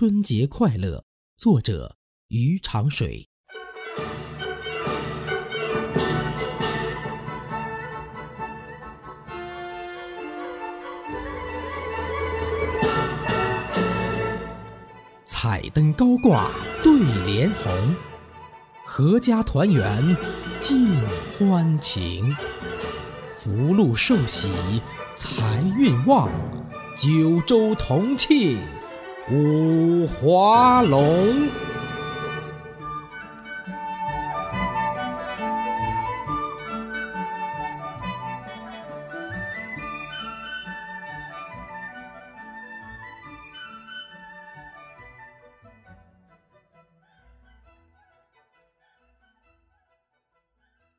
[0.00, 1.02] 春节快乐，
[1.36, 1.96] 作者
[2.28, 3.28] 于长水。
[15.26, 16.48] 彩灯高挂
[16.80, 16.96] 对
[17.26, 17.96] 联红，
[18.86, 20.16] 阖家团圆
[20.60, 20.94] 尽
[21.36, 22.36] 欢情。
[23.36, 24.80] 福禄寿喜
[25.16, 26.30] 财运旺，
[26.96, 28.60] 九州同庆
[29.30, 31.67] 五华龙。